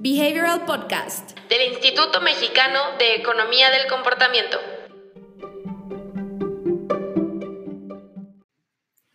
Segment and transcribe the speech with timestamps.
[0.00, 4.56] Behavioral Podcast del Instituto Mexicano de Economía del Comportamiento.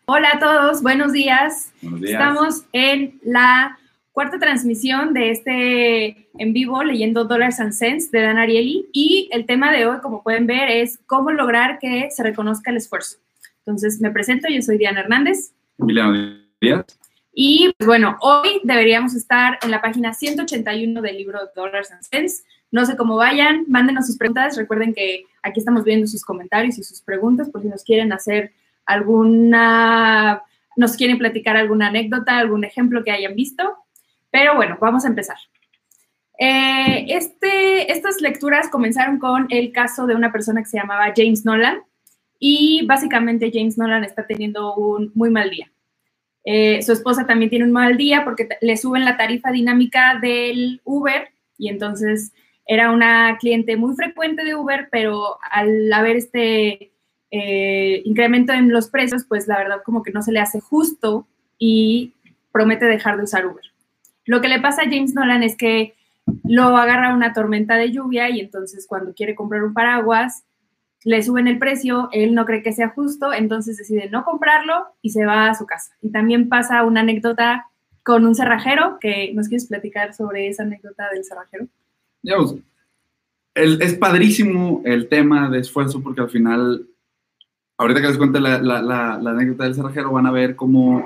[0.06, 1.72] Hola a todos, buenos días.
[1.82, 2.12] Buenos días.
[2.12, 3.80] Estamos en la
[4.12, 9.46] cuarta transmisión de este en vivo leyendo Dollars and Cents de Dan Ariely y el
[9.46, 13.20] tema de hoy, como pueden ver, es cómo lograr que se reconozca el esfuerzo.
[13.60, 15.54] Entonces, me presento, yo soy Diana Hernández.
[15.80, 16.86] Emiliano Díaz.
[17.34, 22.46] Y pues bueno, hoy deberíamos estar en la página 181 del libro Dollars and Cents.
[22.70, 24.56] No sé cómo vayan, mándenos sus preguntas.
[24.56, 28.54] Recuerden que aquí estamos viendo sus comentarios y sus preguntas por si nos quieren hacer
[28.86, 30.44] alguna,
[30.76, 33.78] nos quieren platicar alguna anécdota, algún ejemplo que hayan visto.
[34.30, 35.38] Pero bueno, vamos a empezar.
[36.38, 41.46] Eh, este, estas lecturas comenzaron con el caso de una persona que se llamaba James
[41.46, 41.82] Nolan
[42.38, 45.73] y básicamente James Nolan está teniendo un muy mal día.
[46.46, 50.82] Eh, su esposa también tiene un mal día porque le suben la tarifa dinámica del
[50.84, 52.34] Uber y entonces
[52.66, 56.92] era una cliente muy frecuente de Uber, pero al haber este
[57.32, 61.28] eh, incremento en los precios, pues la verdad como que no se le hace justo
[61.58, 62.14] y
[62.52, 63.64] promete dejar de usar Uber.
[64.26, 65.96] Lo que le pasa a James Nolan es que
[66.44, 70.44] lo agarra una tormenta de lluvia y entonces cuando quiere comprar un paraguas,
[71.06, 75.10] le suben el precio, él no cree que sea justo, entonces decide no comprarlo y
[75.10, 75.94] se va a su casa.
[76.02, 77.68] Y también pasa una anécdota
[78.04, 81.68] con un cerrajero, que nos quieres platicar sobre esa anécdota del cerrajero.
[83.54, 86.88] El, es padrísimo el tema de esfuerzo porque al final,
[87.78, 91.06] ahorita que les cuente la, la, anécdota del cerrajero, van a ver cómo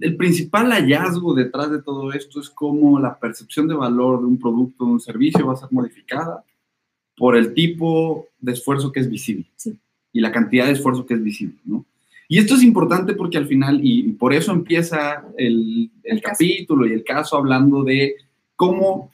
[0.00, 4.38] el principal hallazgo detrás de todo esto es cómo la percepción de valor de un
[4.38, 6.42] producto, de un servicio va a ser modificada
[7.22, 9.78] por el tipo de esfuerzo que es visible Sí.
[10.12, 11.86] y la cantidad de esfuerzo que es visible, ¿no?
[12.28, 16.32] Y esto es importante porque al final, y por eso empieza el, el El caso.
[16.32, 18.16] capítulo y el caso hablando de
[18.56, 19.12] cómo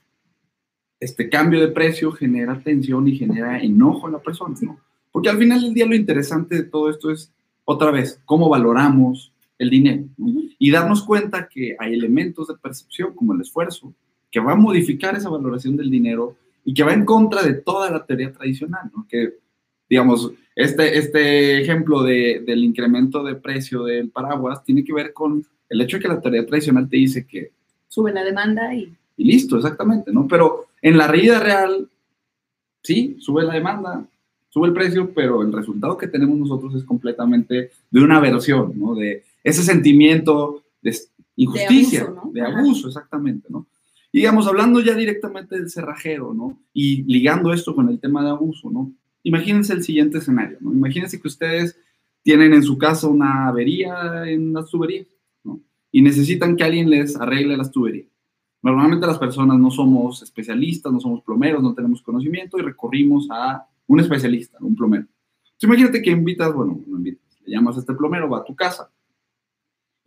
[0.98, 4.81] este cambio de precio genera tensión y genera enojo en la persona, ¿no?
[5.12, 7.31] Porque al final del día lo interesante de todo esto es,
[7.66, 10.05] otra vez, cómo valoramos el dinero.
[10.59, 13.93] Y darnos cuenta que hay elementos de percepción, como el esfuerzo,
[14.31, 16.37] que va a modificar esa valoración del dinero
[16.69, 19.06] y que va en contra de toda la teoría tradicional, ¿no?
[19.09, 19.39] Que,
[19.89, 25.47] digamos, este, este ejemplo de, del incremento de precio del paraguas tiene que ver con
[25.71, 27.53] el hecho de que la teoría tradicional te dice que,
[27.89, 30.27] Sube la demanda y y listo, exactamente, ¿no?
[30.29, 31.89] Pero en la vida real,
[32.83, 34.06] sí, sube la demanda,
[34.49, 38.95] sube el precio, pero el resultado que tenemos nosotros es completamente de una versión, ¿no?
[38.95, 40.97] De ese sentimiento de
[41.35, 42.31] injusticia, abuso, ¿no?
[42.33, 43.67] de abuso, exactamente, ¿no?
[44.12, 46.58] Y digamos, hablando ya directamente del cerrajero, ¿no?
[46.72, 48.92] Y ligando esto con el tema de abuso, ¿no?
[49.22, 50.72] Imagínense el siguiente escenario, ¿no?
[50.72, 51.78] Imagínense que ustedes
[52.22, 55.06] tienen en su casa una avería en las tuberías,
[55.44, 55.60] ¿no?
[55.92, 58.08] Y necesitan que alguien les arregle las tuberías.
[58.62, 63.66] Normalmente las personas no somos especialistas, no somos plomeros, no tenemos conocimiento y recurrimos a
[63.86, 65.04] un especialista, un plomero.
[65.04, 68.54] Entonces, imagínate que invitas, bueno, no invitas, le llamas a este plomero, va a tu
[68.56, 68.90] casa.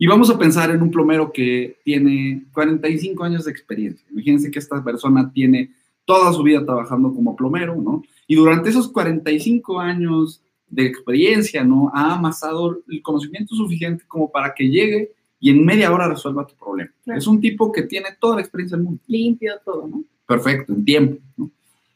[0.02, 4.04] Y vamos a pensar en un plomero que tiene 45 años de experiencia.
[4.10, 5.70] Imagínense que esta persona tiene
[6.04, 8.02] toda su vida trabajando como plomero, ¿no?
[8.26, 11.88] Y durante esos 45 años de experiencia, ¿no?
[11.94, 16.56] Ha amasado el conocimiento suficiente como para que llegue y en media hora resuelva tu
[16.56, 16.90] problema.
[17.04, 17.20] Claro.
[17.20, 19.00] Es un tipo que tiene toda la experiencia del mundo.
[19.06, 20.02] limpio todo, ¿no?
[20.26, 21.22] Perfecto, en tiempo.
[21.36, 21.48] ¿no?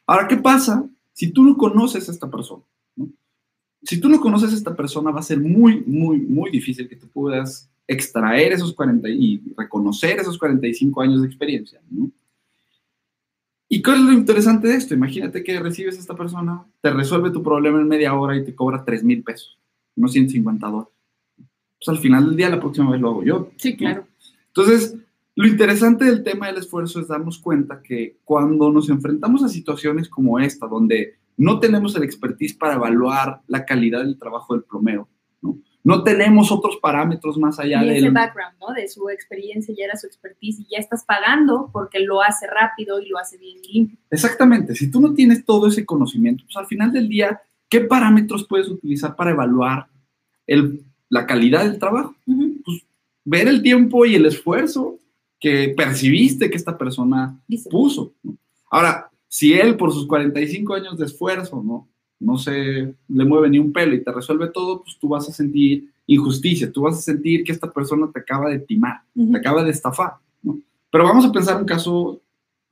[0.07, 2.63] Ahora, ¿qué pasa si tú no conoces a esta persona?
[2.95, 3.09] ¿no?
[3.83, 6.95] Si tú no conoces a esta persona, va a ser muy, muy, muy difícil que
[6.95, 11.81] tú puedas extraer esos 40 y reconocer esos 45 años de experiencia.
[11.91, 12.11] ¿no?
[13.69, 14.95] ¿Y cuál es lo interesante de esto?
[14.95, 18.55] Imagínate que recibes a esta persona, te resuelve tu problema en media hora y te
[18.55, 19.59] cobra 3 mil pesos,
[19.97, 20.93] unos 150 dólares.
[21.79, 23.51] Pues al final del día, la próxima vez lo hago yo.
[23.57, 24.07] Sí, claro.
[24.49, 24.97] Entonces,
[25.35, 30.09] lo interesante del tema del esfuerzo es darnos cuenta que cuando nos enfrentamos a situaciones
[30.09, 35.09] como esta, donde no tenemos el expertise para evaluar la calidad del trabajo del plomero,
[35.87, 38.13] no, tenemos otros parámetros más allá y ese del...
[38.13, 38.75] background, ¿no?
[38.75, 43.01] De su experiencia, ya era su expertise y ya estás pagando porque lo hace rápido
[43.01, 43.97] y lo hace bien limpio.
[44.11, 48.47] Exactamente, si tú no tienes todo ese conocimiento, pues al final del día, ¿qué parámetros
[48.47, 49.87] puedes utilizar para evaluar
[50.47, 52.17] el, la calidad del trabajo?
[52.27, 52.57] Ujú.
[53.25, 54.99] Ver el tiempo y el esfuerzo
[55.39, 57.71] que percibiste que esta persona Dice.
[57.71, 58.13] puso.
[58.23, 58.37] ¿no?
[58.71, 61.89] Ahora, si él por sus 45 años de esfuerzo, ¿no?
[62.19, 65.33] No se le mueve ni un pelo y te resuelve todo, pues tú vas a
[65.33, 69.65] sentir injusticia, tú vas a sentir que esta persona te acaba de timar, te acaba
[69.65, 70.59] de estafar, ¿no?
[70.91, 72.21] Pero vamos a pensar un caso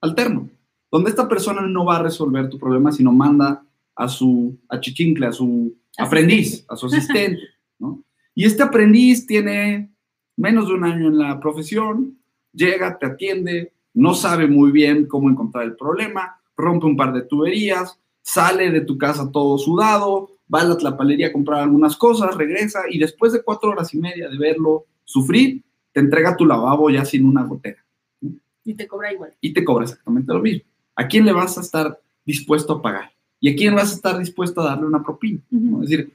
[0.00, 0.48] alterno,
[0.90, 3.64] donde esta persona no va a resolver tu problema, sino manda
[3.96, 7.42] a su achichincle, a su aprendiz, a su asistente,
[7.78, 8.02] ¿no?
[8.34, 9.90] Y este aprendiz tiene
[10.36, 12.18] menos de un año en la profesión,
[12.52, 17.22] llega, te atiende, no sabe muy bien cómo encontrar el problema, rompe un par de
[17.22, 22.34] tuberías, sale de tu casa todo sudado, va a la tlapalería a comprar algunas cosas,
[22.36, 25.62] regresa y después de cuatro horas y media de verlo sufrir,
[25.92, 27.84] te entrega tu lavabo ya sin una gotera.
[28.64, 29.34] Y te cobra igual.
[29.40, 30.64] Y te cobra exactamente lo mismo.
[30.96, 33.12] ¿A quién le vas a estar dispuesto a pagar?
[33.38, 35.40] ¿Y a quién vas a estar dispuesto a darle una propina?
[35.50, 35.82] ¿no?
[35.82, 36.14] Es decir,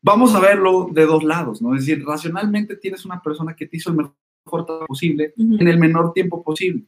[0.00, 1.74] vamos a verlo de dos lados, ¿no?
[1.74, 5.78] Es decir, racionalmente tienes una persona que te hizo el mejor trabajo posible en el
[5.78, 6.84] menor tiempo posible.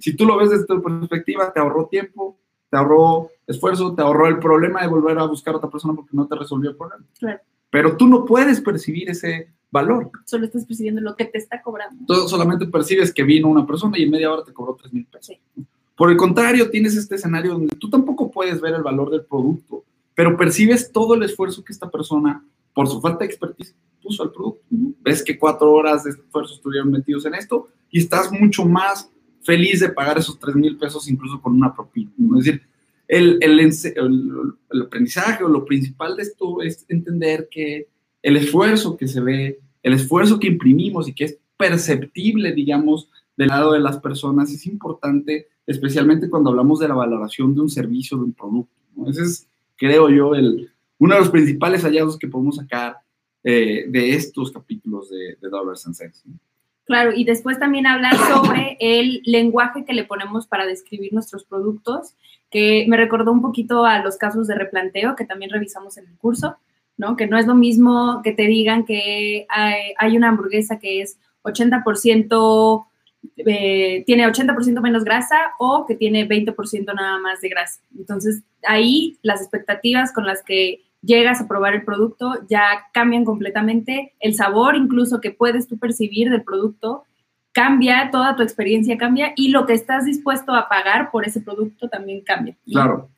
[0.00, 2.38] Si tú lo ves desde tu perspectiva, te ahorró tiempo,
[2.74, 6.10] te ahorró esfuerzo, te ahorró el problema de volver a buscar a otra persona porque
[6.12, 7.04] no te resolvió el problema.
[7.16, 7.38] Claro.
[7.70, 10.10] Pero tú no puedes percibir ese valor.
[10.24, 12.04] Solo estás percibiendo lo que te está cobrando.
[12.04, 15.04] Tú solamente percibes que vino una persona y en media hora te cobró 3 mil
[15.06, 15.36] pesos.
[15.54, 15.64] Sí.
[15.94, 19.84] Por el contrario, tienes este escenario donde tú tampoco puedes ver el valor del producto,
[20.12, 23.72] pero percibes todo el esfuerzo que esta persona, por su falta de expertise,
[24.02, 24.62] puso al producto.
[24.72, 24.94] Ujú.
[25.00, 29.08] Ves que cuatro horas de esfuerzo estuvieron metidos en esto y estás mucho más
[29.44, 32.10] feliz de pagar esos 3 mil pesos incluso con una propina.
[32.38, 32.62] Es decir,
[33.06, 37.86] el, el, el- el aprendizaje o lo principal de esto es entender que
[38.22, 43.48] el esfuerzo que se ve, el esfuerzo que imprimimos y que es perceptible, digamos, del
[43.48, 48.16] lado de las personas es importante, especialmente cuando hablamos de la valoración de un servicio,
[48.16, 48.72] de un producto.
[48.96, 49.10] ¿no?
[49.10, 52.96] Ese es, creo yo, el, uno de los principales hallazgos que podemos sacar
[53.42, 56.22] eh, de estos capítulos de, de Dollars and Cents.
[56.24, 56.34] ¿no?
[56.84, 62.14] Claro, y después también hablar sobre el lenguaje que le ponemos para describir nuestros productos,
[62.50, 66.16] que me recordó un poquito a los casos de replanteo que también revisamos en el
[66.18, 66.56] curso,
[66.96, 67.16] ¿no?
[67.16, 72.86] Que no es lo mismo que te digan que hay, una hamburguesa que es 80%,
[73.38, 77.80] eh, tiene 80% menos grasa o que tiene 20% nada más de grasa.
[77.96, 82.62] Entonces, ahí las expectativas con las que llegas a probar el producto ya
[82.92, 84.14] cambian completamente.
[84.20, 87.04] El sabor incluso que puedes tú percibir del producto
[87.52, 91.88] cambia, toda tu experiencia cambia y lo que estás dispuesto a pagar por ese producto
[91.88, 92.56] también cambia.
[92.66, 93.08] Claro.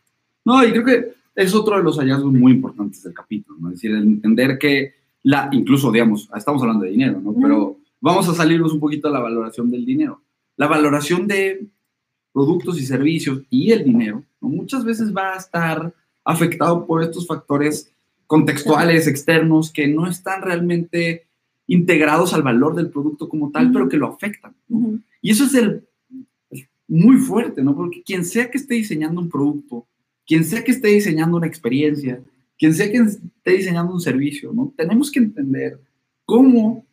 [0.44, 3.68] No, y creo que es otro de los hallazgos muy importantes del capítulo, ¿no?
[3.68, 7.34] Es decir, el entender que la, incluso, digamos, estamos hablando de dinero, ¿no?
[7.34, 10.22] Pero vamos a salirnos un poquito de la valoración del dinero.
[10.56, 11.66] La valoración de
[12.32, 14.48] productos y servicios y el dinero, ¿no?
[14.48, 15.92] Muchas veces va a estar
[16.26, 17.92] afectado por estos factores
[18.26, 21.26] contextuales, externos, que no están realmente
[21.68, 24.54] integrados al valor del producto como tal, pero que lo afectan.
[25.22, 25.84] Y eso es el
[26.88, 27.74] muy fuerte, ¿no?
[27.74, 29.86] Porque quien sea que esté diseñando un producto,
[30.26, 32.20] quien sea que esté diseñando una experiencia,
[32.58, 34.72] quien sea que esté diseñando un servicio, ¿no?
[34.76, 35.80] Tenemos que entender
[36.24, 36.84] cómo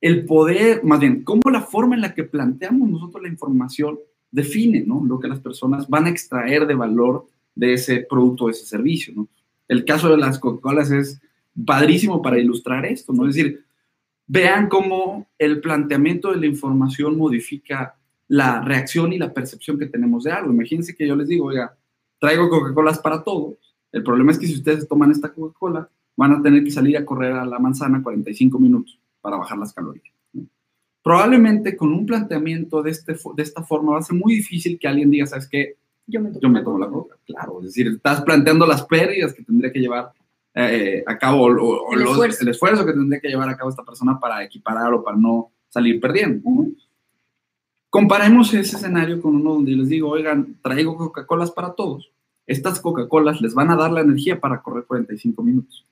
[0.00, 3.98] el poder, más bien, cómo la forma en la que planteamos nosotros la información
[4.30, 5.02] define, ¿no?
[5.04, 9.28] Lo que las personas van a extraer de valor de ese producto, de ese servicio.
[9.68, 11.20] El caso de las Coca-Colas es
[11.64, 13.28] padrísimo para ilustrar esto, ¿no?
[13.28, 13.64] Es decir,
[14.26, 17.96] vean cómo el planteamiento de la información modifica
[18.28, 20.52] la reacción y la percepción que tenemos de algo.
[20.52, 21.76] Imagínense que yo les digo, oiga,
[22.18, 23.56] traigo Coca-Colas para todos.
[23.92, 27.04] El problema es que si ustedes toman esta Coca-Cola, van a tener que salir a
[27.04, 30.14] correr a la manzana 45 minutos para bajar las calorías.
[31.02, 34.88] Probablemente con un planteamiento de, este, de esta forma va a ser muy difícil que
[34.88, 35.76] alguien diga, ¿sabes qué?
[36.06, 37.16] Yo me tomo, Yo me tomo la Coca.
[37.26, 40.12] Claro, es decir, estás planteando las pérdidas que tendría que llevar
[40.54, 41.48] eh, a cabo o,
[41.88, 42.42] o El los- esfuerzo.
[42.42, 45.50] el esfuerzo que tendría que llevar a cabo esta persona para equiparar o para no
[45.68, 46.42] salir perdiendo.
[46.44, 46.50] ¿no?
[46.60, 46.76] Ujú.
[47.90, 52.10] Comparemos ese escenario con uno donde les digo, oigan, traigo Coca-Colas para todos.
[52.46, 55.86] Estas Coca-Colas les van a dar la energía para correr 45 minutos.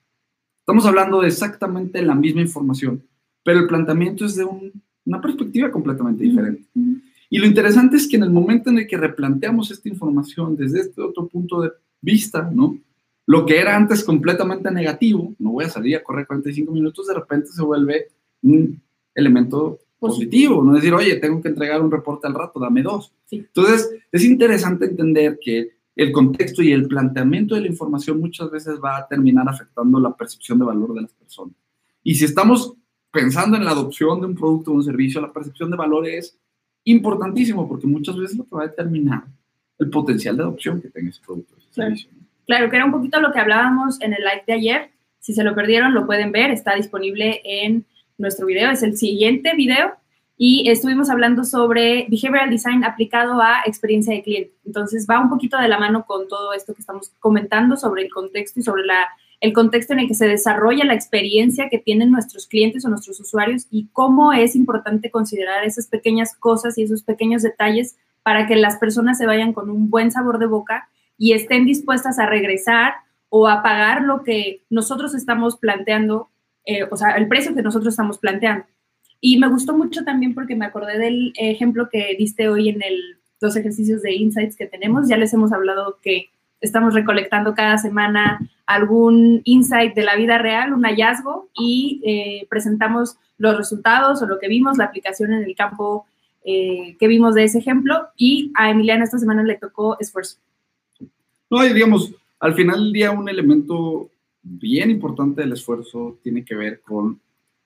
[0.59, 3.03] Estamos hablando de exactamente la misma información,
[3.43, 4.71] pero el planteamiento es de un-
[5.05, 6.63] una perspectiva completamente diferente.
[6.75, 6.97] Ujú.
[7.33, 10.81] Y lo interesante es que en el momento en el que replanteamos esta información desde
[10.81, 12.77] este otro punto de vista, ¿no?
[13.25, 17.15] Lo que era antes completamente negativo, no voy a salir a correr 45 minutos, de
[17.15, 18.09] repente se vuelve
[18.43, 18.79] un
[19.15, 20.75] elemento positivo, ¿no?
[20.75, 23.11] Es decir, oye, tengo que entregar un reporte al rato, dame dos.
[23.25, 23.37] Sí.
[23.37, 28.75] Entonces, es interesante entender que el contexto y el planteamiento de la información muchas veces
[28.79, 31.55] va a terminar afectando la percepción de valor de las personas.
[32.03, 32.75] Y si estamos
[33.09, 36.37] pensando en la adopción de un producto o un servicio, la percepción de valor es
[36.85, 39.23] importantísimo porque muchas veces lo que va a determinar
[39.79, 41.89] el potencial de adopción que tenga ese producto ese Claro.
[41.89, 42.11] servicio.
[42.15, 42.27] ¿no?
[42.45, 44.89] Claro, que era un poquito lo que hablábamos en el live de ayer.
[45.19, 46.51] Si se lo perdieron, lo pueden ver.
[46.51, 47.85] Está disponible en
[48.17, 48.69] nuestro video.
[48.69, 49.93] Es el siguiente video.
[50.35, 54.53] Y estuvimos hablando sobre behavioral design aplicado a experiencia de cliente.
[54.65, 58.11] Entonces va un poquito de la mano con todo esto que estamos comentando sobre el
[58.11, 59.07] contexto y sobre la,
[59.43, 63.19] el contexto en el que se desarrolla la experiencia que tienen nuestros clientes o nuestros
[63.19, 68.55] usuarios y cómo es importante considerar esas pequeñas cosas y esos pequeños detalles para que
[68.55, 72.93] las personas se vayan con un buen sabor de boca y estén dispuestas a regresar
[73.27, 76.29] o a pagar lo que nosotros estamos planteando,
[76.65, 78.65] eh, o sea, el precio que nosotros estamos planteando.
[79.19, 83.17] Y me gustó mucho también porque me acordé del ejemplo que diste hoy en el,
[83.41, 85.09] los ejercicios de insights que tenemos.
[85.09, 86.29] Ya les hemos hablado que
[86.63, 93.17] estamos recolectando cada semana algún insight de la vida real, un hallazgo, y eh, presentamos
[93.37, 96.05] los resultados o lo que vimos, la aplicación en el campo
[96.45, 98.07] eh, que vimos de ese ejemplo.
[98.15, 100.37] Y a Emiliana esta semana le tocó esfuerzo.
[101.49, 104.09] No, y digamos, al final del día un elemento
[104.41, 107.19] bien importante del esfuerzo tiene que ver con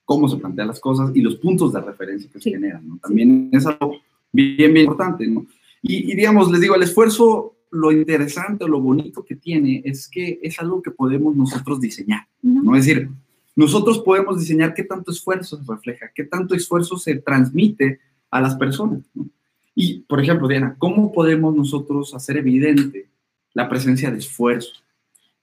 [0.04, 2.86] cómo se plantean las cosas y los puntos de referencia que se generan.
[2.86, 2.98] ¿no?
[2.98, 4.00] También es algo
[4.32, 5.26] bien, bien importante.
[5.26, 5.46] ¿no?
[5.82, 10.08] Y, y, digamos, les digo, el esfuerzo, lo interesante o lo bonito que tiene es
[10.08, 12.26] que es algo que podemos nosotros diseñar.
[12.42, 12.76] ¿no?
[12.76, 13.08] Es decir,
[13.56, 18.56] nosotros podemos diseñar qué tanto esfuerzo se refleja, qué tanto esfuerzo se transmite a las
[18.56, 19.00] personas.
[19.14, 19.28] ¿no?
[19.74, 23.08] Y, por ejemplo, Diana, ¿cómo podemos nosotros hacer evidente
[23.54, 24.72] la presencia de esfuerzo?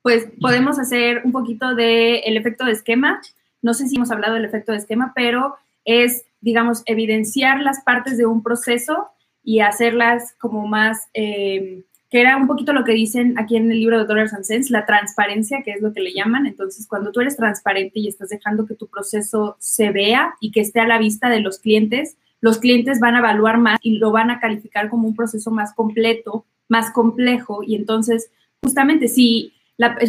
[0.02, 3.22] Pues podemos hacer un poquito del el efecto de esquema.
[3.62, 5.56] No sé si hemos hablado del efecto de esquema, pero
[5.86, 9.08] es, digamos, evidenciar las partes de un proceso
[9.44, 13.78] y hacerlas como más, eh, que era un poquito lo que dicen aquí en el
[13.78, 16.46] libro de Dollars and Cents, la transparencia, que es lo que le llaman.
[16.46, 20.62] Entonces, cuando tú eres transparente y estás dejando que tu proceso se vea y que
[20.62, 24.14] esté a la vista de los clientes, los clientes van a evaluar más y lo
[24.14, 27.64] van a calificar como un proceso más completo, más complejo.
[27.68, 28.32] Y entonces,
[28.64, 29.52] justamente, si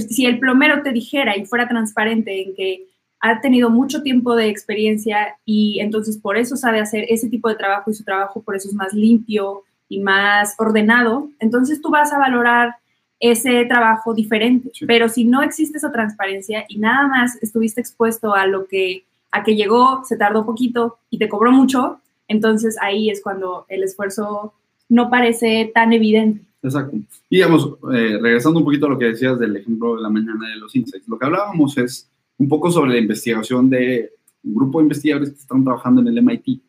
[0.09, 2.87] si el plomero te dijera y fuera transparente en que
[3.19, 7.57] ha tenido mucho tiempo de experiencia y entonces por eso sabe hacer ese tipo de
[7.57, 12.13] trabajo y su trabajo por eso es más limpio y más ordenado, entonces tú vas
[12.13, 12.77] a valorar
[13.21, 14.71] ese trabajo diferente.
[14.87, 19.43] Pero si no existe esa transparencia y nada más estuviste expuesto a lo que a
[19.43, 24.55] que llegó, se tardó poquito y te cobró mucho, entonces ahí es cuando el esfuerzo
[24.89, 26.43] no parece tan evidente.
[26.63, 26.97] Exacto.
[27.29, 30.49] Y digamos, eh, regresando un poquito a lo que decías del ejemplo de la mañana
[30.49, 34.11] de los insights, lo que hablábamos es un poco sobre la investigación de
[34.45, 36.61] un grupo de investigadores que están trabajando en el MIT.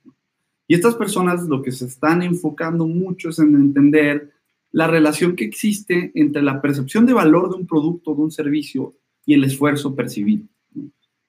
[0.67, 4.31] Y estas personas lo que se están enfocando mucho es en entender
[4.71, 8.95] la relación que existe entre la percepción de valor de un producto, de un servicio
[9.25, 10.45] y el esfuerzo percibido.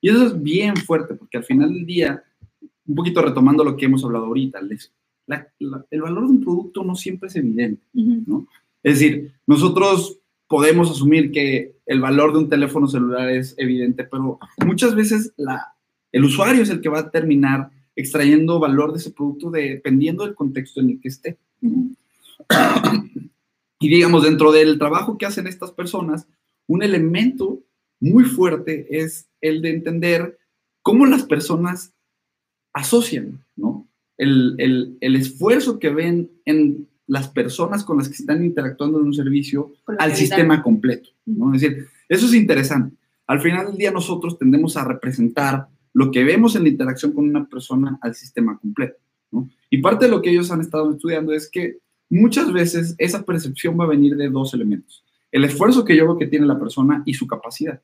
[0.00, 2.22] Y eso es bien fuerte, porque al final del día,
[2.86, 4.92] un poquito retomando lo que hemos hablado ahorita, les
[5.90, 8.46] el valor de un producto no siempre es evidente, ¿no?
[8.82, 14.38] Es decir, nosotros podemos asumir que el valor de un teléfono celular es evidente, pero
[14.64, 15.74] muchas veces la,
[16.12, 20.36] el usuario es el que va a terminar extrayendo valor de ese producto dependiendo del
[20.36, 21.36] contexto en el que esté.
[23.80, 26.28] y digamos, dentro del trabajo que hacen estas personas,
[26.68, 27.58] un elemento
[27.98, 30.38] muy fuerte es el de entender
[30.82, 31.92] cómo las personas
[32.72, 33.84] asocian, ¿no?
[34.16, 39.72] el, esfuerzo que ven en las personas con las que están interactuando en un servicio
[39.98, 41.10] al sistema completo.
[41.26, 41.52] ¿no?
[41.52, 42.94] Es decir, eso es interesante.
[43.26, 45.66] Al final del día nosotros tendemos a representar
[45.98, 49.00] lo que vemos en la interacción con una persona al sistema completo.
[49.32, 49.50] ¿no?
[49.68, 51.78] Y parte de lo que ellos han estado estudiando es que
[52.08, 55.04] muchas veces esa percepción va a venir de dos elementos.
[55.32, 57.82] El esfuerzo que yo veo que tiene la persona y su capacidad.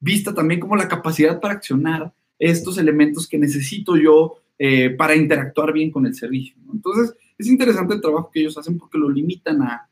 [0.00, 5.74] Vista también como la capacidad para accionar estos elementos que necesito yo eh, para interactuar
[5.74, 6.56] bien con el servicio.
[6.72, 9.86] Entonces, es interesante el trabajo que ellos hacen porque lo limitan a,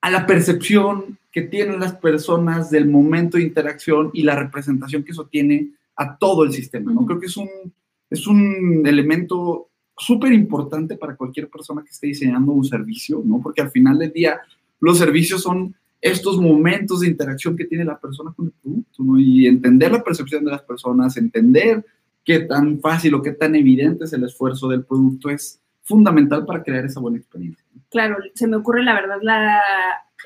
[0.00, 5.10] a la percepción que tienen las personas del momento de interacción y la representación que
[5.10, 6.92] eso tiene a todo el sistema.
[6.92, 7.06] ¿no?
[7.06, 7.48] Creo que es un,
[8.10, 13.40] es un elemento súper importante para cualquier persona que esté diseñando un servicio, ¿no?
[13.40, 14.40] porque al final del día
[14.80, 19.20] los servicios son estos momentos de interacción que tiene la persona con el producto, ¿no?
[19.20, 21.86] Y entender la percepción de las personas, entender
[22.24, 26.64] qué tan fácil o qué tan evidente es el esfuerzo del producto es fundamental para
[26.64, 27.64] crear esa buena experiencia.
[27.88, 29.60] Claro, se me ocurre la verdad la,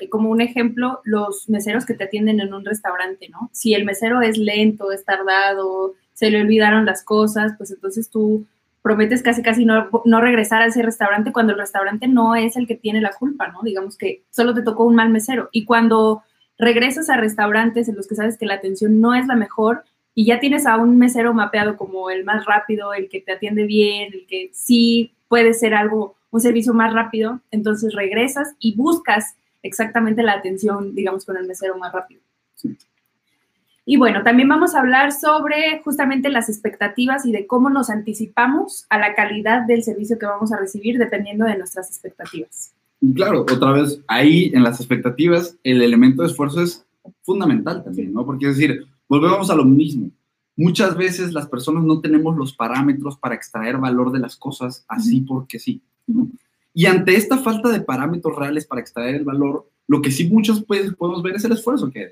[0.09, 3.49] como un ejemplo los meseros que te atienden en un restaurante, ¿no?
[3.53, 8.45] Si el mesero es lento, es tardado, se le olvidaron las cosas, pues entonces tú
[8.81, 12.67] prometes casi casi no, no, regresar a ese restaurante cuando el restaurante no es el
[12.67, 13.61] que tiene la culpa, ¿no?
[13.63, 15.49] Digamos que solo te tocó un mal mesero.
[15.51, 16.23] Y cuando
[16.57, 19.83] regresas a restaurantes en los que sabes que la atención no es la mejor,
[20.19, 23.65] y ya tienes a un mesero mapeado como el más rápido, el que te atiende
[23.65, 29.35] bien, el que sí puede ser algo, un servicio más rápido, entonces regresas y buscas
[29.63, 32.21] exactamente la atención, digamos, con el mesero más rápido.
[33.89, 38.85] Y bueno, también vamos a hablar sobre justamente las expectativas y de cómo nos anticipamos
[38.89, 42.73] a la calidad del servicio que vamos a recibir dependiendo de nuestras expectativas.
[43.15, 46.85] Claro, otra vez, ahí en las expectativas, el elemento de esfuerzo es
[47.21, 48.25] fundamental también, ¿no?
[48.25, 50.09] Porque es decir, volvemos a lo mismo.
[50.57, 55.21] Muchas veces las personas no tenemos los parámetros para extraer valor de las cosas así
[55.21, 55.81] porque sí.
[56.77, 60.63] Y ante esta falta de parámetros reales para extraer el valor, lo que sí muchos
[60.63, 62.11] pues, podemos ver es el esfuerzo que hay.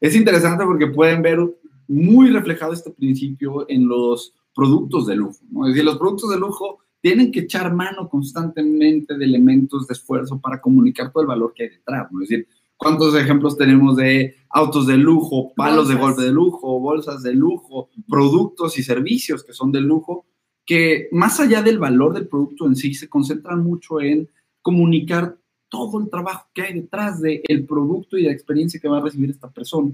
[0.00, 1.38] Es interesante porque pueden ver
[1.86, 5.68] muy reflejado este principio en los productos de lujo, ¿no?
[5.68, 10.40] Es decir, los productos de lujo tienen que echar mano constantemente de elementos de esfuerzo
[10.40, 12.22] para comunicar todo el valor que hay detrás, ¿no?
[12.22, 17.22] Es decir, ¿cuántos ejemplos tenemos de autos de lujo, palos de golpe de lujo, bolsas
[17.22, 20.26] de lujo, productos y servicios que son de lujo,
[20.66, 24.28] que más allá del valor del producto en sí, se concentran mucho en
[24.60, 25.36] comunicar
[25.68, 29.30] todo el trabajo que hay detrás del producto y la experiencia que va a recibir
[29.30, 29.92] esta persona.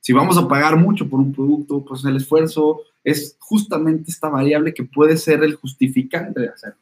[0.00, 4.74] Si vamos a pagar mucho por un producto, pues el esfuerzo es justamente esta variable
[4.74, 6.78] que puede ser el justificante de hacerlo.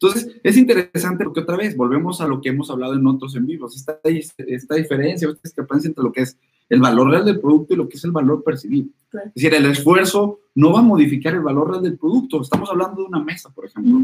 [0.00, 3.46] Entonces, es interesante porque otra vez volvemos a lo que hemos hablado en otros en
[3.46, 7.74] vivos, esta, esta diferencia, esta discrepancia entre lo que es el valor real del producto
[7.74, 8.88] y lo que es el valor percibido.
[9.12, 12.42] Es decir, el esfuerzo no va a modificar el valor real del producto.
[12.42, 14.00] Estamos hablando de una mesa, por ejemplo.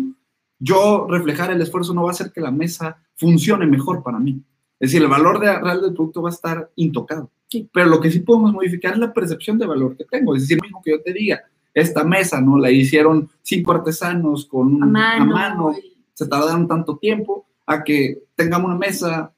[0.58, 4.42] Yo reflejar el esfuerzo no va a hacer que la mesa funcione mejor para mí.
[4.80, 7.30] Es decir, el valor real del producto va a estar intocado.
[7.72, 10.34] Pero lo que sí podemos modificar es la percepción de valor que tengo.
[10.34, 11.42] Es decir, mismo que yo te diga,
[11.74, 12.56] esta mesa, ¿no?
[12.58, 15.76] La hicieron cinco artesanos con a mano, a mano
[16.14, 19.32] se tardaron tanto tiempo a que tengamos una mesa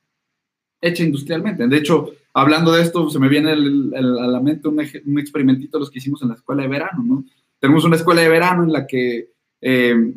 [0.80, 1.66] hecha industrialmente.
[1.66, 5.90] De hecho, hablando de esto, se me viene a la mente un, un, experimentito los
[5.90, 7.24] que hicimos en la escuela de verano, ¿no?
[7.58, 9.30] Tenemos una escuela de verano en la que
[9.62, 10.14] eh,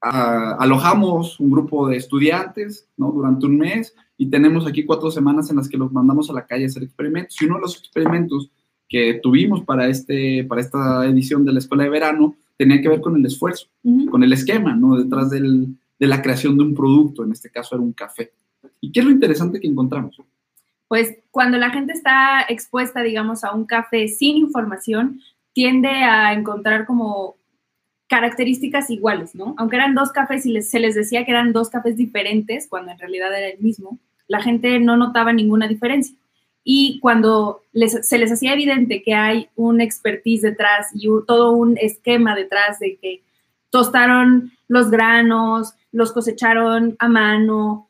[0.00, 3.10] alojamos un grupo de estudiantes, ¿no?
[3.12, 6.44] Durante un mes y tenemos aquí cuatro semanas en las que los mandamos a la
[6.44, 7.40] calle a hacer experimentos.
[7.40, 8.50] Y uno de los experimentos
[8.86, 13.00] que tuvimos para, este, para esta edición de la escuela de verano tenía que ver
[13.00, 13.68] con el esfuerzo,
[14.10, 14.98] con el esquema, ¿no?
[14.98, 18.32] Detrás del, de la creación de un producto, en este caso era un café.
[18.82, 20.20] ¿Y qué es lo interesante que encontramos?
[20.88, 25.20] Pues cuando la gente está expuesta, digamos, a un café sin información,
[25.52, 27.36] tiende a encontrar como
[28.08, 29.54] características iguales, ¿no?
[29.58, 32.98] Aunque eran dos cafés y se les decía que eran dos cafés diferentes, cuando en
[32.98, 36.16] realidad era el mismo, la gente no notaba ninguna diferencia.
[36.64, 37.62] Y cuando
[38.02, 42.96] se les hacía evidente que hay un expertise detrás y todo un esquema detrás de
[42.96, 43.22] que
[43.70, 47.87] tostaron los granos, los cosecharon a mano,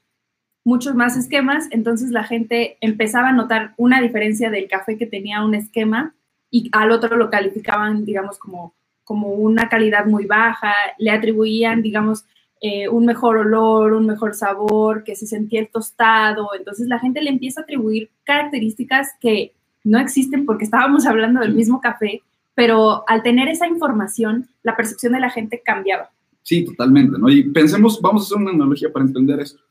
[0.69, 5.43] muchos más esquemas, entonces la gente empezaba a notar una diferencia del café que tenía
[5.43, 6.15] un esquema
[6.51, 12.27] y al otro lo calificaban, digamos, como, como una calidad muy baja, le atribuían, digamos,
[12.61, 16.51] eh, un mejor olor, un mejor sabor, que se sentía el tostado.
[16.55, 19.53] Entonces la gente le empieza a atribuir características que
[19.85, 22.21] no existen porque estábamos hablando del mismo café,
[22.55, 26.11] pero al tener esa información, la percepción de la gente cambiaba.
[26.43, 27.31] Sí, totalmente, ¿no?
[27.31, 29.63] Y pensemos, vamos a hacer una analogía para entender esto.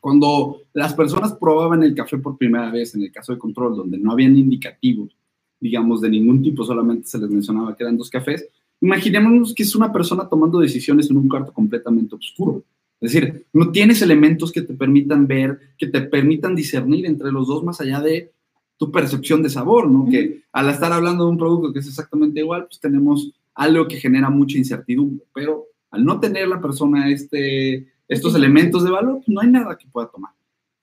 [0.00, 3.98] Cuando las personas probaban el café por primera vez, en el caso de control, donde
[3.98, 5.16] no habían indicativos,
[5.60, 8.48] digamos, de ningún tipo, solamente se les mencionaba que eran dos cafés,
[8.80, 12.64] Imaginémonos que es una persona tomando decisiones en un cuarto completamente oscuro.
[13.00, 17.46] Es decir, no tienes elementos que te permitan ver, que te permitan discernir entre los
[17.46, 18.32] dos más allá de
[18.76, 20.06] tu percepción de sabor, ¿no?
[20.10, 23.96] Que al estar hablando de un producto que es exactamente igual, pues tenemos algo que
[23.96, 29.28] genera mucha incertidumbre, pero al no tener la persona este, estos elementos de valor, pues
[29.28, 30.32] no hay nada que pueda tomar.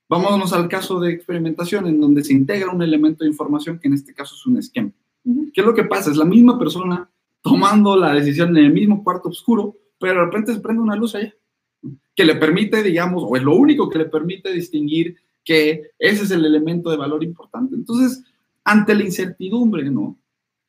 [0.08, 3.94] Vámonos al caso de experimentación en donde se integra un elemento de información que en
[3.96, 4.92] este caso es un esquema.
[5.54, 6.10] ¿Qué es lo que pasa?
[6.10, 7.10] Es la misma persona
[7.42, 11.16] tomando la decisión en el mismo cuarto oscuro, pero de repente se prende una luz
[11.16, 11.34] allá,
[12.16, 16.32] que le permite, digamos, o es lo único que le permite distinguir que ese es
[16.32, 17.76] el elemento de valor importante.
[17.76, 18.24] Entonces,
[18.64, 20.18] ante la incertidumbre, ¿no?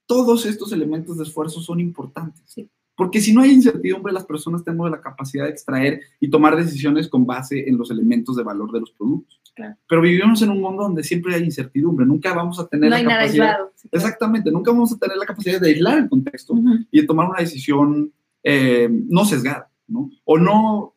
[0.07, 2.43] Todos estos elementos de esfuerzo son importantes.
[2.47, 2.69] Sí.
[2.99, 7.07] Porque si no hay incertidumbre, las personas tenemos la capacidad de extraer y tomar decisiones
[7.07, 9.41] con base en los elementos de valor de los productos.
[9.89, 13.05] Pero vivimos en un mundo donde siempre hay incertidumbre, nunca vamos a tener no hay
[13.05, 16.55] Nada aislado, Exactamente, nunca vamos a tener la capacidad de aislar el contexto
[16.91, 20.11] y de tomar una decisión eh, no sesgada, ¿no?
[20.25, 20.93] O no,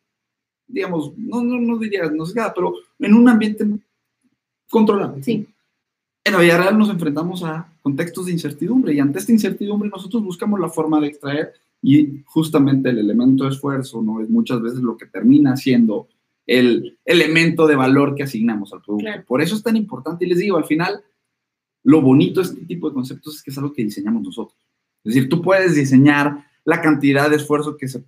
[0.66, 3.64] digamos, no, no, no diría no sesgada, pero en un ambiente
[4.72, 5.18] controlado.
[5.22, 5.48] Sí.
[6.24, 10.24] En la vida real nos enfrentamos a contextos de incertidumbre y ante esta incertidumbre nosotros
[10.24, 14.22] buscamos la forma de extraer y justamente el elemento de esfuerzo, ¿no?
[14.22, 16.08] Es muchas veces lo que termina siendo
[16.46, 19.10] el elemento de valor que asignamos al producto.
[19.28, 21.02] Por eso es tan importante y les digo, al final,
[21.84, 24.60] lo bonito de este tipo de conceptos es que es algo que diseñamos nosotros.
[25.04, 28.04] Es decir, tú puedes diseñar la cantidad de esfuerzo que se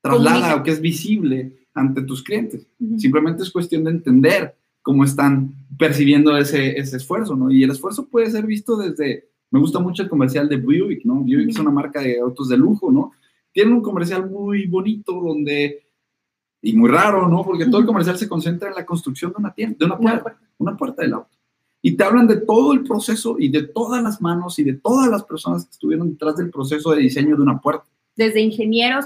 [0.00, 2.66] traslada o que es visible ante tus clientes.
[2.98, 7.50] Simplemente es cuestión de entender cómo están percibiendo ese, ese esfuerzo, ¿no?
[7.50, 11.16] Y el esfuerzo puede ser visto desde me gusta mucho el comercial de Buick, ¿no?
[11.16, 13.12] Buick es una marca de autos de lujo, ¿no?
[13.52, 15.84] Tiene un comercial muy bonito donde,
[16.62, 17.44] y muy raro, ¿no?
[17.44, 20.38] Porque todo el comercial se concentra en la construcción de una tienda, de una puerta,
[20.56, 21.28] una puerta del auto.
[21.82, 25.10] Y te hablan de todo el proceso y de todas las manos y de todas
[25.10, 27.84] las personas que estuvieron detrás del proceso de diseño de una puerta.
[28.16, 29.04] Desde ingenieros,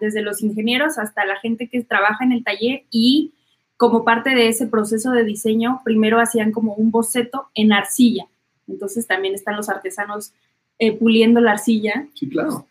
[0.00, 3.34] desde los ingenieros hasta la gente que trabaja en el taller y
[3.76, 8.26] como parte de ese proceso de diseño, primero hacían como un boceto en arcilla
[8.72, 10.32] entonces también están los artesanos
[10.78, 12.08] eh, puliendo la arcilla.
[12.14, 12.66] Sí, claro.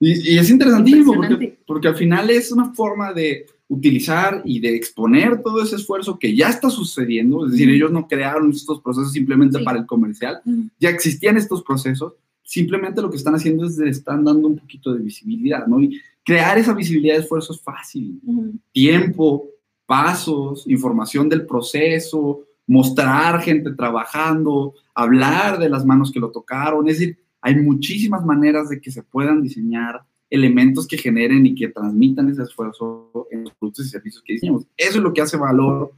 [0.00, 5.42] Y, es interesantísimo porque, porque al final es una forma de utilizar y de exponer
[5.42, 7.46] todo ese esfuerzo que ya está sucediendo.
[7.46, 9.64] Es decir, ellos no crearon estos procesos simplemente Sí.
[9.64, 10.40] para el comercial,
[10.78, 12.14] ya existían estos procesos.
[12.42, 15.80] Simplemente lo que están haciendo es le están dando un poquito de visibilidad, ¿no?
[15.80, 18.20] Y crear esa visibilidad de esfuerzo es fácil.
[18.24, 18.52] Ujú.
[18.72, 19.48] Tiempo,
[19.86, 26.88] pasos, información del proceso, mostrar gente trabajando, hablar de las manos que lo tocaron.
[26.88, 30.00] Es decir, hay muchísimas maneras de que se puedan diseñar
[30.30, 34.66] elementos que generen y que transmitan ese esfuerzo en los productos y servicios que diseñamos.
[34.76, 35.92] Eso es lo que hace valor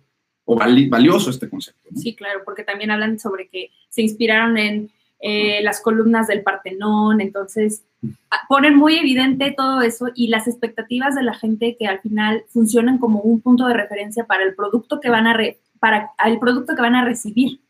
[0.45, 1.89] o vali- valioso este concepto.
[1.95, 7.21] Sí, claro, porque también hablan sobre que se inspiraron en eh, las columnas del Partenón,
[7.23, 7.85] entonces
[8.31, 12.45] a- ponen muy evidente todo eso y las expectativas de la gente que al final
[12.49, 15.33] funcionan como un punto de referencia para el producto que van a
[15.79, 17.61] para el producto que van a recibir.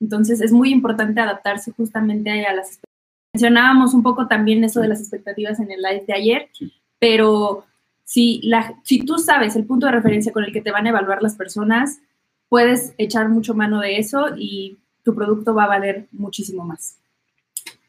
[0.00, 2.86] Entonces es muy importante adaptarse justamente a las expectativas.
[3.34, 6.48] Mencionábamos un poco también eso de las expectativas en el live de ayer,
[6.98, 7.66] pero
[8.02, 10.88] si, la, si tú sabes el punto de referencia con el que te van a
[10.88, 11.98] evaluar las personas,
[12.48, 16.98] puedes echar mucho mano de eso y tu producto va a valer muchísimo más.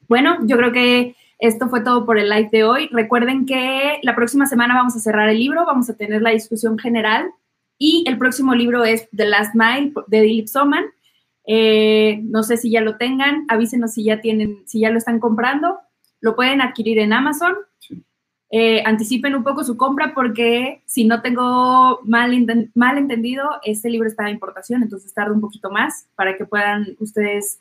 [0.10, 2.90] Bueno, yo creo que esto fue todo por el live de hoy.
[2.92, 6.78] Recuerden que la próxima semana vamos a cerrar el libro, vamos a tener la discusión
[6.78, 7.32] general
[7.78, 10.86] y el próximo libro es The Last Mile de Dilip Soman.
[11.46, 15.20] Eh, no sé si ya lo tengan, avísenos si ya tienen, si ya lo están
[15.20, 15.80] comprando.
[16.20, 17.56] Lo pueden adquirir en Amazon.
[17.80, 18.04] Sí.
[18.50, 22.34] Eh, anticipen un poco su compra porque si no tengo mal,
[22.74, 26.96] mal entendido, este libro está de importación, entonces tarda un poquito más para que puedan
[27.00, 27.60] ustedes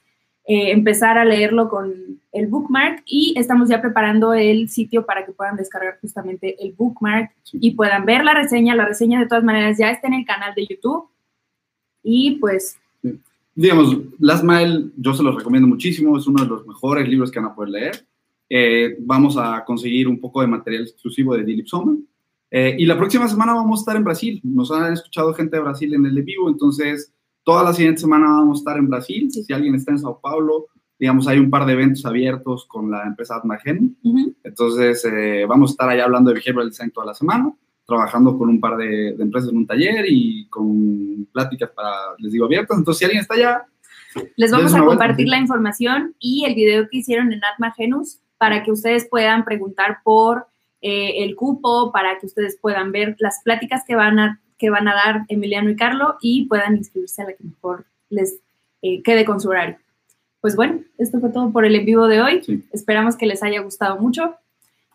[0.48, 1.92] eh, empezar a leerlo con
[2.32, 7.32] el bookmark y estamos ya preparando el sitio para que puedan descargar justamente el bookmark
[7.42, 7.58] Sí.
[7.60, 8.74] y puedan ver la reseña.
[8.74, 11.08] La reseña de todas maneras ya está en el canal de YouTube
[12.02, 12.78] y pues
[13.56, 17.40] digamos, Last Mile yo se los recomiendo muchísimo, es uno de los mejores libros que
[17.40, 18.06] van a poder leer.
[18.48, 22.06] Eh, vamos a conseguir un poco de material exclusivo de Dilip Soman.
[22.50, 24.40] Eh, y la próxima semana vamos a estar en Brasil.
[24.44, 27.12] Nos han escuchado gente de Brasil en el de vivo, entonces
[27.46, 29.30] toda la siguiente semana vamos a estar en Brasil.
[29.30, 30.66] Si alguien está en Sao Paulo,
[30.98, 33.96] digamos, hay un par de eventos abiertos con la empresa Atmagen.
[34.02, 37.54] ujú, Entonces, eh, vamos a estar allá hablando de behavioral design toda la semana,
[37.86, 42.32] trabajando con un par de, de empresas en un taller y con pláticas para, les
[42.32, 42.78] digo, abiertas.
[42.78, 43.64] Entonces, si alguien está allá,
[44.34, 48.18] Les vamos a vuelta, compartir la información y el video que hicieron en Atma Genus
[48.38, 50.48] para que ustedes puedan preguntar por
[50.80, 54.88] eh, el cupo, para que ustedes puedan ver las pláticas que van a, que van
[54.88, 58.38] a dar Emiliano y Carlo y puedan inscribirse a la que mejor les
[58.82, 59.76] eh, quede con su horario.
[60.40, 62.42] Pues bueno, esto fue todo por el en vivo de hoy.
[62.44, 62.62] Sí.
[62.72, 64.36] Esperamos que les haya gustado mucho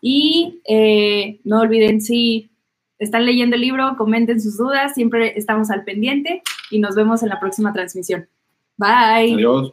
[0.00, 2.50] y eh, no olviden si
[2.98, 7.28] están leyendo el libro, comenten sus dudas, siempre estamos al pendiente y nos vemos en
[7.28, 8.28] la próxima transmisión.
[8.76, 9.34] Bye.
[9.34, 9.72] adiós.